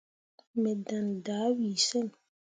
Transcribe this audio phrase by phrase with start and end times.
[0.61, 2.07] Me ɗaŋne dah wii sen.